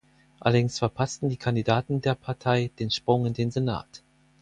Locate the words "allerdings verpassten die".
0.39-1.37